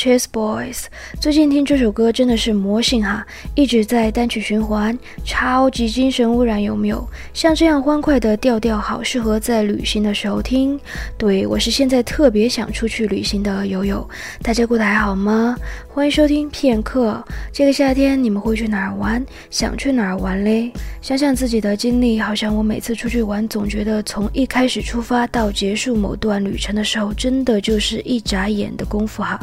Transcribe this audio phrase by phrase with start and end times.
[0.00, 0.84] Chase Boys，
[1.20, 3.22] 最近听这首歌真的是魔性哈，
[3.54, 7.06] 一直在单曲循环，超级精神污染，有没有？
[7.34, 10.80] 像这样欢快的调调，好适合在旅行的时候听。
[11.18, 14.08] 对我是现在特别想出去旅行的友友，
[14.40, 15.54] 大家过得还好吗？
[15.86, 17.22] 欢迎收听片刻。
[17.52, 19.22] 这个夏天你们会去哪儿玩？
[19.50, 20.72] 想去哪儿玩嘞？
[21.02, 29.38] 想想自己的经历，好像我每次出去玩，总觉得从一开始出发到结束某段旅程的时候，真的就是一眨眼的功夫哈。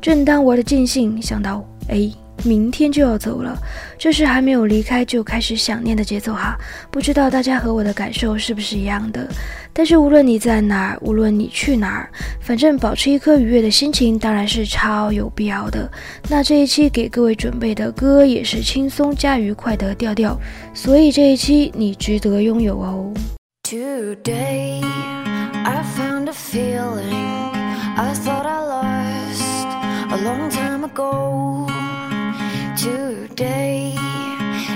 [0.00, 2.10] 正当玩的尽兴，想到哎，
[2.42, 3.54] 明天就要走了，
[3.98, 6.56] 这是还没有离开就开始想念的节奏哈。
[6.90, 9.28] 不知道大家和我的感受是不是一样的？
[9.74, 12.10] 但是无论你在哪儿，无论你去哪儿，
[12.40, 15.90] 反正保持一颗愉悦的心情当然是超有必要的。
[16.30, 20.34] 那这一期给各位准备的歌也是轻松加愉快的调调，
[20.72, 23.12] 所以这一期你值得拥有哦。
[23.62, 24.80] Today
[25.62, 27.52] I found a feeling
[27.96, 28.69] I thought I
[30.22, 31.66] long time ago.
[32.76, 33.96] Today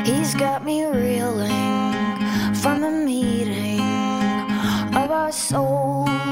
[0.05, 1.85] he's got me reeling
[2.55, 3.81] from the meeting
[4.97, 6.24] of our souls.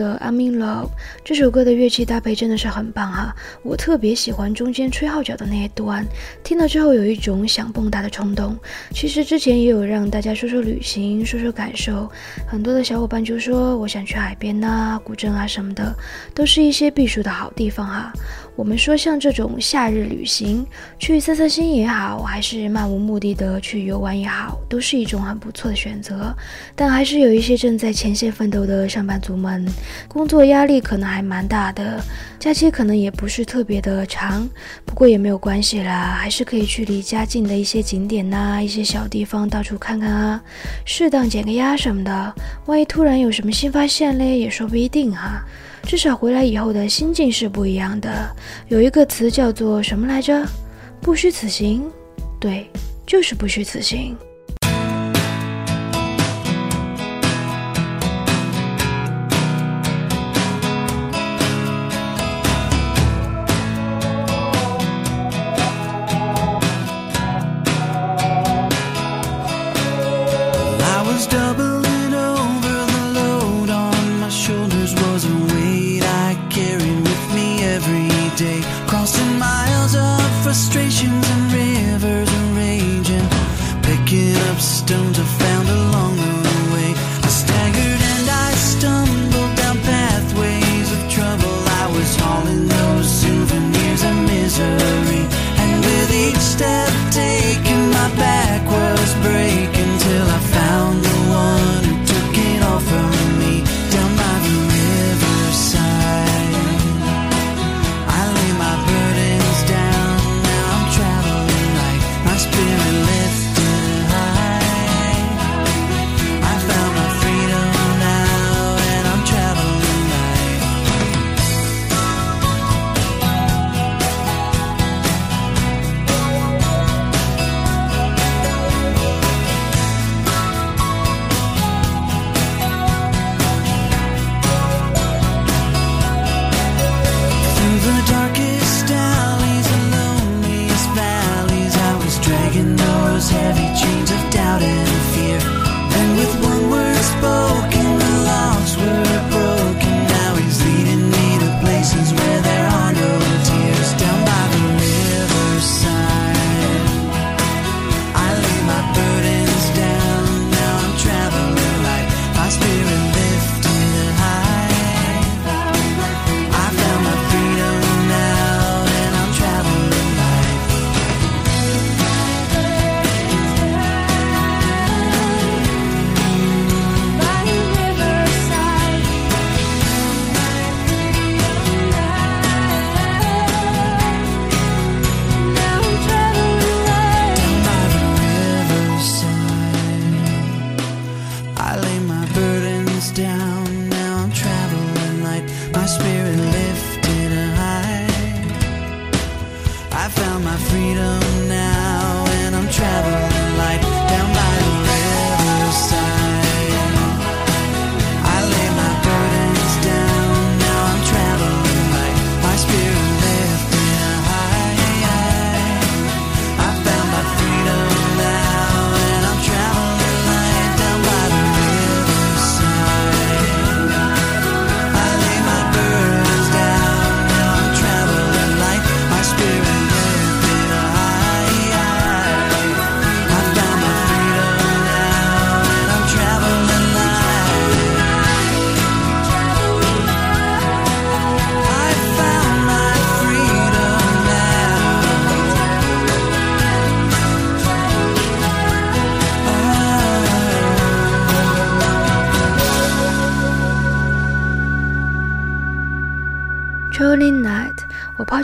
[0.00, 0.86] 的《I'm in Love》
[1.22, 6.06] 这首歌的乐器搭配真的是很棒哈，我特别喜欢中间吹号角的那一段，
[6.42, 8.56] 听了之后有一种想蹦跶的冲动。
[8.92, 12.10] 其实之前也有让大家说说旅行，说说感受，
[12.48, 15.94] 很多的小伙伴就说我想去海边呐、古镇啊什么的，
[16.34, 18.10] 都是一些避暑的好地方哈。
[18.60, 20.66] 我们说像这种夏日旅行，
[20.98, 26.36] 去散散心也好，还是漫无目的的去游玩也好，都是一种很不错的选择。
[26.76, 29.66] 但还是有一些正在前线奋斗的上班族们。
[30.08, 32.04] 工作压力可能还蛮大的，
[32.38, 34.46] 假期可能也不是特别的长，
[34.84, 40.42] 不过也没有关系啦，还是可以去离家近的一些景点呐，一些小地方到处看看啊，
[40.84, 42.34] 适当减个压什么的。
[42.66, 45.42] 万一突然有什么新发现嘞，也说不一定哈。
[45.82, 48.10] 至少回来以后的心境是不一样的。
[48.68, 50.46] 有一个词叫做什么来着？
[51.00, 51.90] 不虚此行。
[52.38, 52.70] 对，
[53.06, 54.16] 就是不虚此行。
[84.60, 85.39] stones of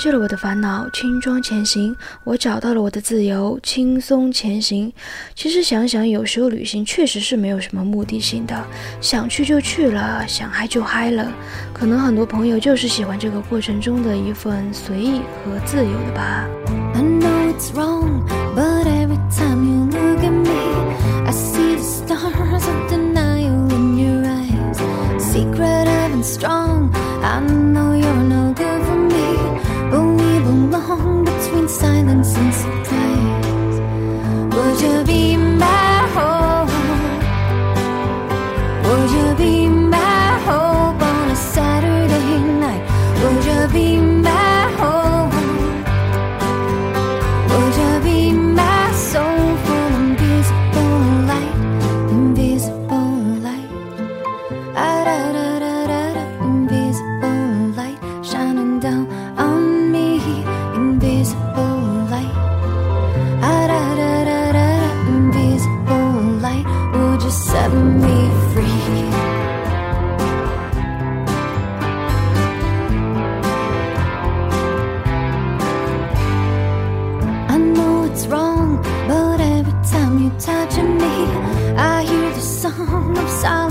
[0.06, 1.92] 去了我的烦恼，轻装前行。
[2.22, 4.92] 我找到了我的自由，轻松前行。
[5.34, 8.64] 其实想想，有时候旅行确实是没有什么目的性的，
[9.00, 11.28] 想去就去了，想嗨就嗨了。
[11.74, 16.46] 可能很多朋友就是喜欢这个过程中的一份随意和自由的吧。
[16.94, 18.22] I know it's wrong,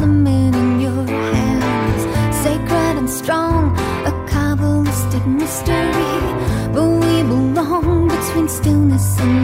[0.05, 2.01] Solomon in your hands.
[2.43, 6.21] Sacred and strong, a Kabbalistic mystery.
[6.73, 9.34] But we belong between stillness and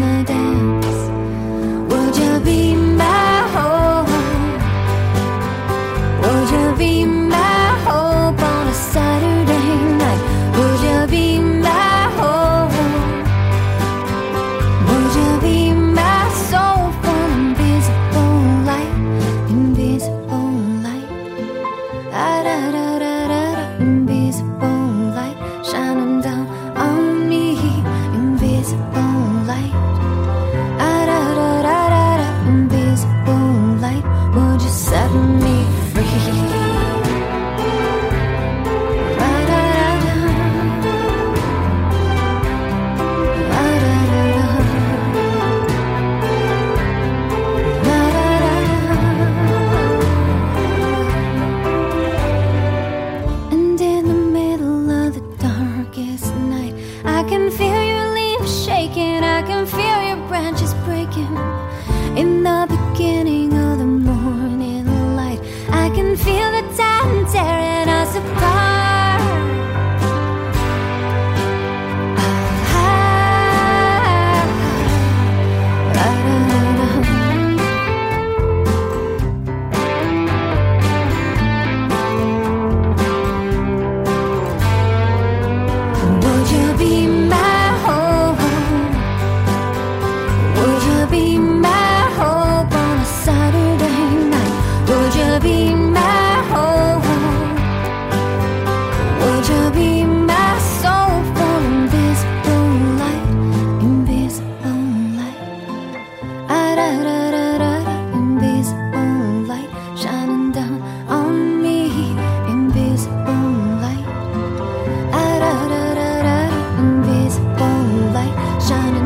[118.62, 119.01] shining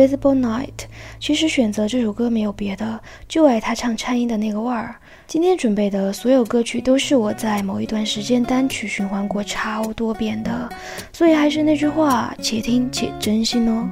[0.00, 0.86] Invisible Night，
[1.20, 4.94] 其实选择这首歌没有别的，就爱他唱颤音的那个味儿。
[5.26, 10.68] 今天准备的所有歌曲都是我在某一段时间单曲循环过超多遍的，
[11.12, 13.86] 所以还是那句话，且听且珍惜哦。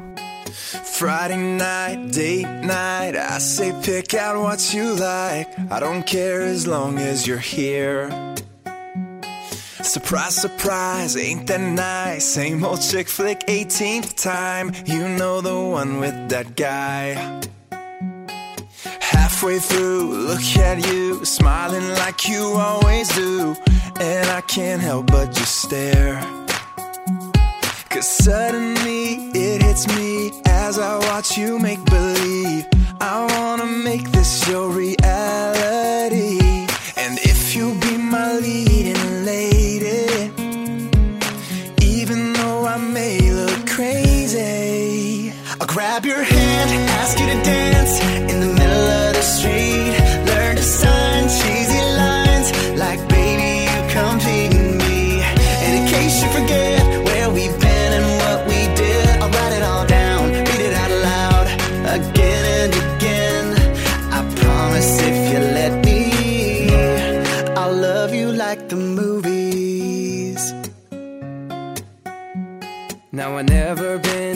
[0.85, 3.19] Friday night, date night.
[3.19, 5.49] I say pick out what you like.
[5.69, 8.11] I don't care as long as you're here.
[9.83, 12.25] Surprise, surprise, ain't that nice?
[12.25, 14.73] Same old chick flick, 18th time.
[14.85, 17.41] You know the one with that guy.
[19.01, 23.55] Halfway through, look at you, smiling like you always do.
[24.01, 26.21] And I can't help but just stare.
[27.89, 32.67] Cause suddenly it hits me as I watch you make believe.
[33.01, 36.48] I wanna make this your reality.
[73.19, 74.28] Now I never been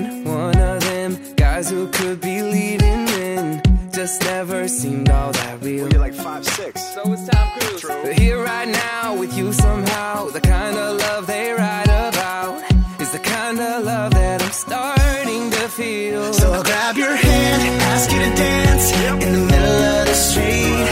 [4.12, 5.88] Just never seemed all that real.
[5.90, 6.82] You're like five six.
[6.92, 7.82] So it's Tom Cruise.
[7.82, 12.60] But here right now with you somehow, the kind of love they write about
[13.00, 16.30] is the kind of love that I'm starting to feel.
[16.34, 20.14] So I'll grab your hand, ask you to gonna dance in the middle of the
[20.14, 20.91] street.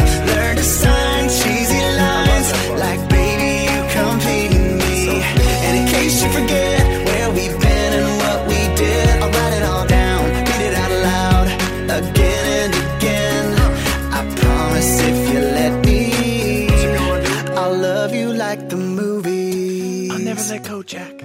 [20.83, 21.23] Jack.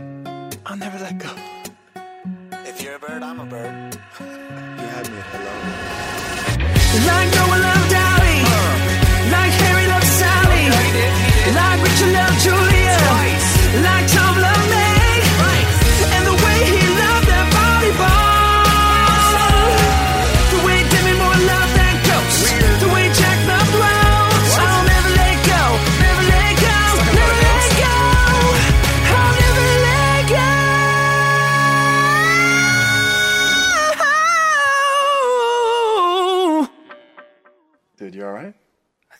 [0.65, 1.29] I'll never let go.
[2.65, 3.94] If you're a bird, I'm a bird.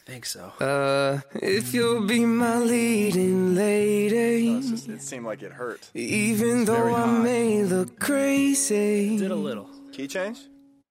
[0.06, 0.52] Think so.
[0.60, 5.90] Uh, if you'll be my leading lady, It's just, it seemed like it hurt.
[5.94, 7.24] even It's though very I hot.
[7.24, 9.18] may look crazy.
[9.18, 9.70] Did a little.
[9.92, 10.40] Key change?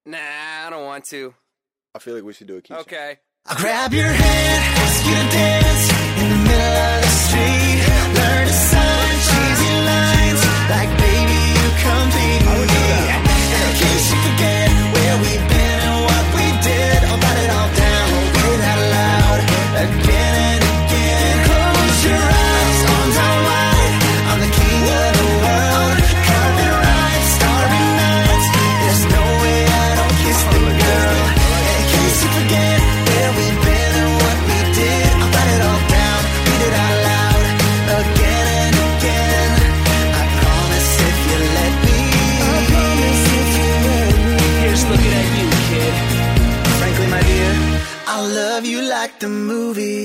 [0.07, 1.35] Nah, I don't want to.
[1.95, 2.87] I feel like we should do a key change.
[2.87, 3.19] Okay.
[3.47, 7.81] I'll grab your hand, ask you to dance in the middle of the street.
[8.17, 10.91] Learn to sign cheesy lines like
[49.05, 50.04] like the movies.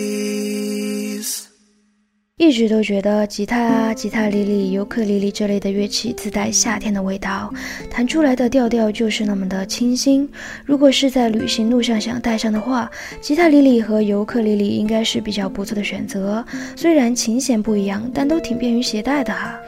[2.40, 7.54] 一直都觉得吉他啊、吉他里里、尤克里里这类的乐器自带夏天的味道，
[7.92, 10.28] 弹出来的调调就是那么的清新。
[10.64, 16.44] 如果是在旅行路上想带上的话，吉他里里和尤克里里应该是比较不错的选择。
[16.78, 19.60] 虽然琴弦不一样，但都挺便于携带的哈。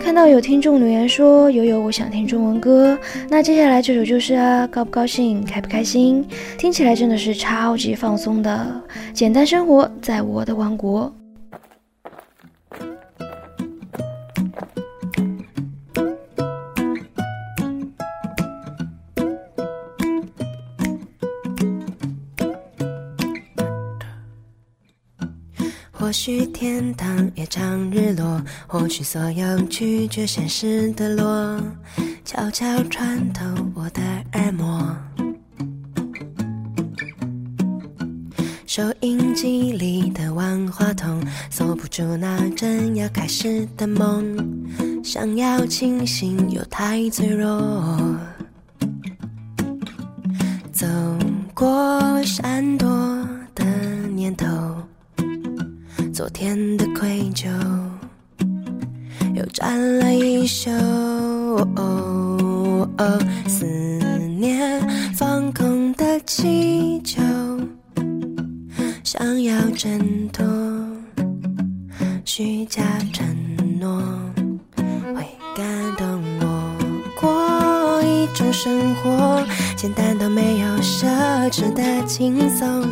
[0.00, 2.96] 看到有听众留言说悠悠，我想听中文歌，
[3.28, 6.24] 那接下来这首就是啊，高不高兴，开不开心？
[6.56, 11.12] 听起来真的是超级放松的，简单生活在我的王国。
[26.10, 31.62] 或许天堂也常日落，或许所有拒绝现实的落，
[32.24, 33.44] 悄悄穿透
[33.76, 34.92] 我的耳膜。
[38.66, 44.36] 收音机里的万花筒，锁不住那正要开始的梦，
[45.04, 48.18] 想要清醒又太脆弱。
[50.72, 50.88] 走
[51.54, 52.89] 过闪躲
[56.40, 57.50] 天的愧疚，
[59.34, 60.70] 又沾了一宿。
[63.46, 63.66] 思
[64.38, 64.80] 念
[65.14, 67.20] 放空的气球，
[69.04, 70.00] 想要挣
[70.30, 70.42] 脱
[72.24, 73.26] 虚假承
[73.78, 74.02] 诺，
[75.14, 75.22] 会
[75.54, 76.74] 感动我。
[77.20, 79.44] 过一种生活，
[79.76, 81.06] 简单到没有奢
[81.50, 82.88] 侈的轻松。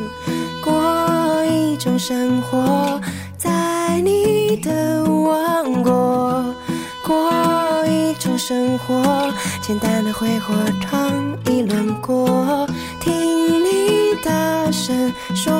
[0.63, 3.01] 过一种生活，
[3.99, 6.45] 在你的王国。
[7.05, 7.33] 过
[7.89, 12.65] 一种生活，简单的挥霍闯一轮过，
[13.01, 13.13] 听
[13.65, 15.53] 你大声说，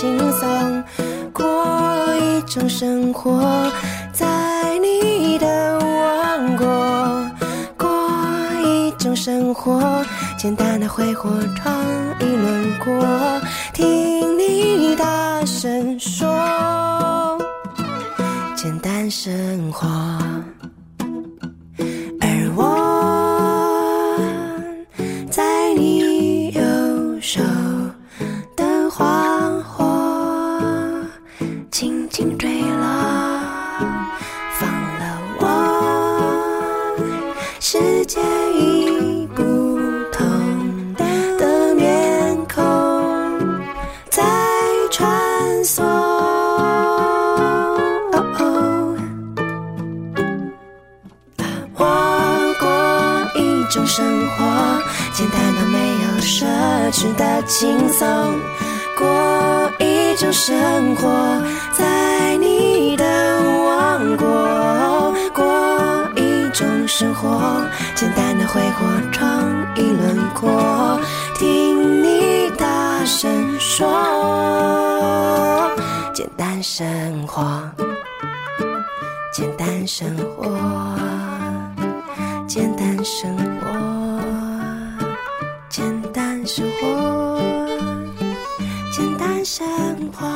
[0.00, 0.82] 轻松，
[1.30, 1.44] 过
[2.16, 3.70] 一种生活，
[4.14, 4.26] 在
[4.78, 7.30] 你的王国，
[7.76, 7.86] 过
[8.64, 10.02] 一种生活，
[10.38, 11.84] 简单的挥霍闯
[12.18, 13.42] 一轮过，
[13.74, 17.38] 听你大声说，
[18.56, 19.86] 简单生活。
[76.62, 77.62] 生活。
[79.32, 80.44] 简单生活，
[82.46, 84.20] 简单生活，
[85.68, 87.38] 简单生活，
[88.92, 89.64] 简单生
[90.12, 90.26] 活，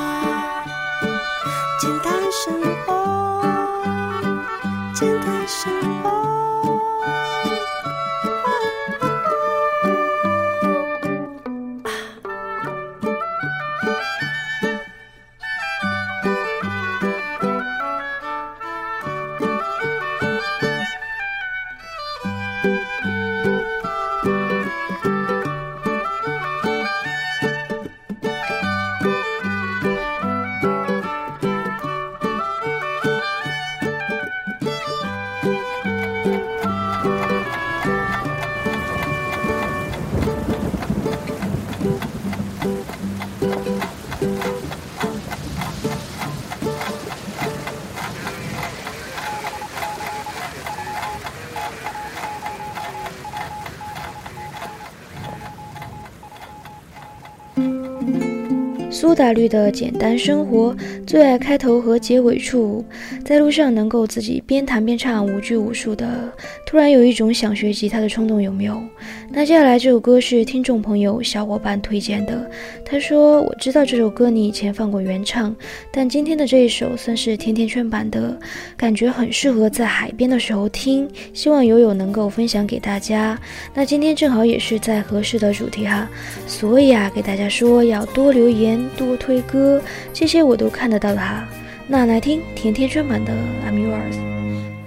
[59.15, 60.75] 苏打绿的简单生活，
[61.15, 62.85] 最爱开头和结尾处，
[63.25, 66.29] 在路上能够自己边弹边唱，无拘无束的，
[66.67, 68.83] 突然有一种想学吉他的冲动，有没有？
[69.31, 72.51] 那接下来这首歌是听众朋友小伙伴推荐的，
[72.85, 75.55] 他说我知道这首歌你以前放过原唱，
[75.93, 78.37] 但今天的这一首算是甜甜圈版的，
[78.77, 83.39] 感觉很适合在海边的时候听，希望友友能够分享给大家。
[83.73, 86.11] 那今天正好也是在合适的主题哈，
[86.49, 89.81] 所以啊，给大家说要多留言、多推歌，
[90.13, 91.48] 这些我都看得到的哈。
[91.88, 93.34] 那来听甜甜圈版的《
[93.68, 94.14] I'm Yours》。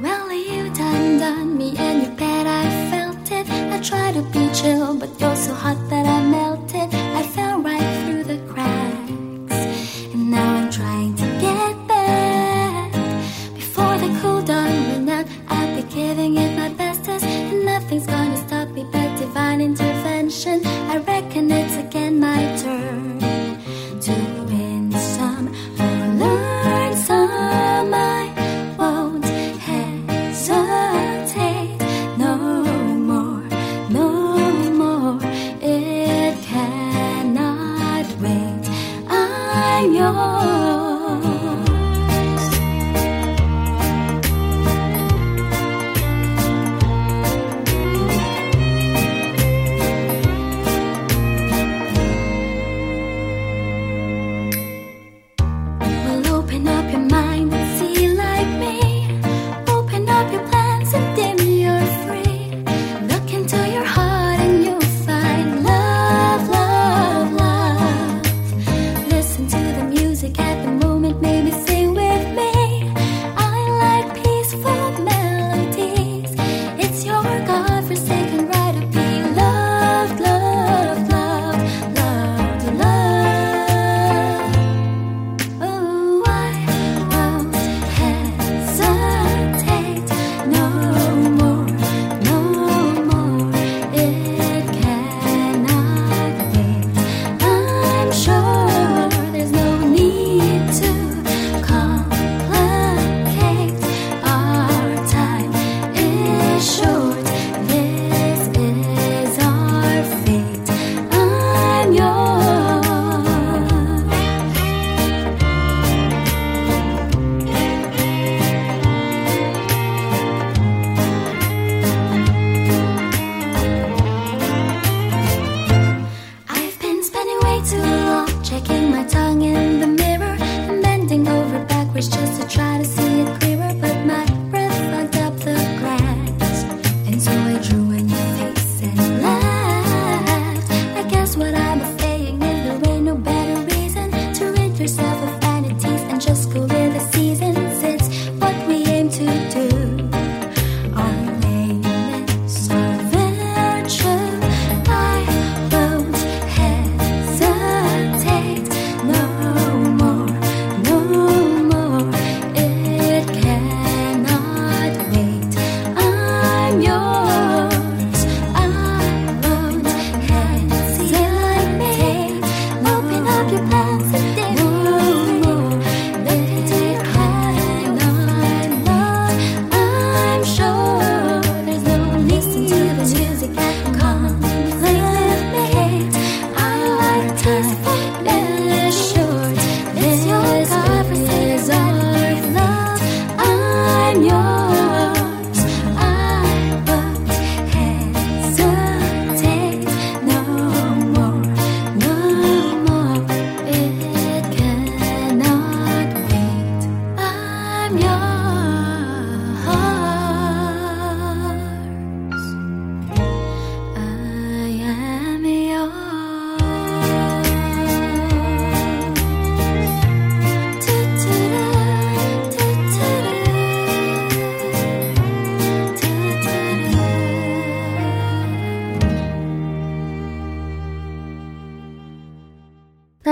[0.00, 3.50] Well, you done done me and you bet I felt it.
[3.50, 6.94] I tried to be chill, but you're so hot that I melted.
[6.94, 7.85] I fell right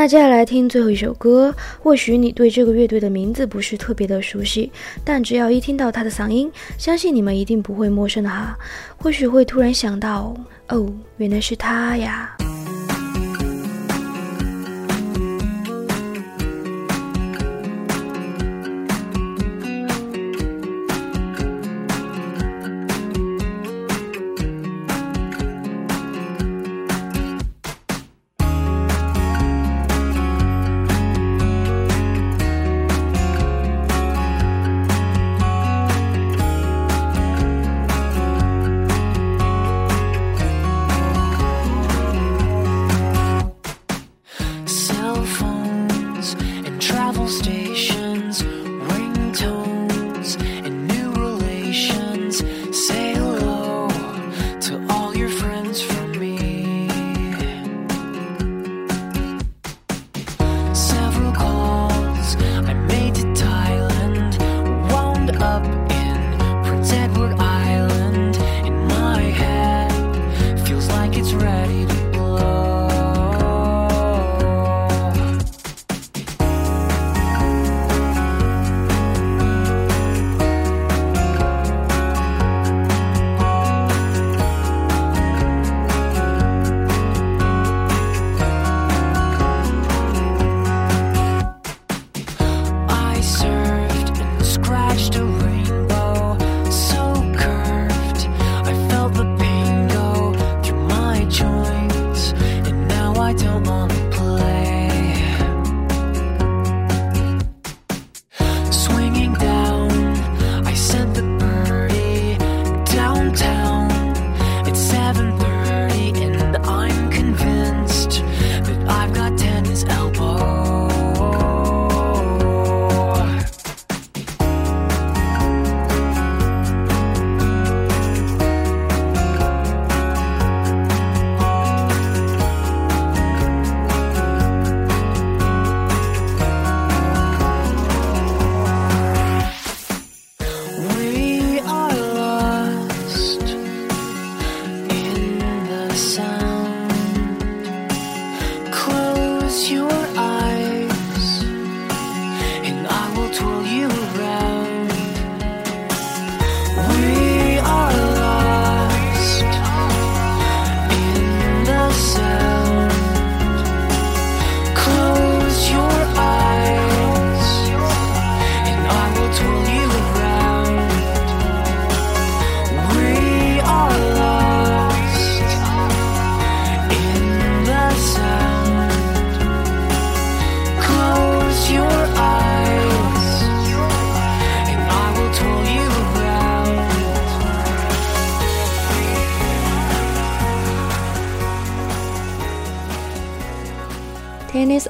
[0.08, 4.72] 接下来听最后一首歌，或许你对这个乐队的名字不是特别的熟悉，
[5.04, 8.56] 但只要一听到他的嗓音，相信你们一定不会陌生的哈。
[8.98, 10.36] 或许会突然想到，
[10.70, 12.38] 哦，原来是他呀。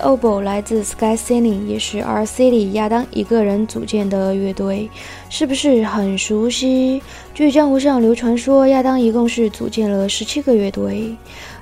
[0.06, 4.88] Obo 来自 Sky Singing，也是 RC 里亚当一个人组建的乐队，
[5.32, 7.02] 是不是很熟悉？
[7.34, 11.16] 据江湖上流传说，亚当一共是组建了十七个乐队。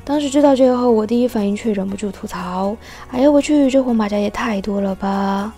[0.03, 2.75] 当时知道这个后，我第一反应却忍不住吐槽
[3.12, 5.53] ：“哎呀，我去，这黄马甲也太多了吧！”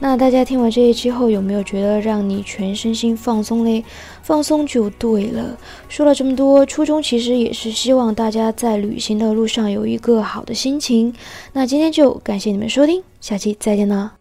[0.00, 3.84] 那大家听完这一期后，有没有觉得让你全身心放松嘞？
[4.22, 5.58] 放松就对了。
[5.88, 11.12] 说了这么多，初衷其实也是希望大家在旅行的路上有一个好的心情。
[11.52, 14.17] 那今天就感谢你们收听，下期再见啦！